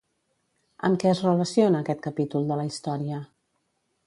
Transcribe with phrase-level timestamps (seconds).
[0.87, 3.23] Amb què es relaciona aquest capítol de la història?